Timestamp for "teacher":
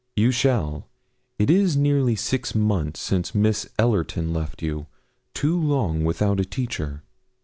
6.43-7.03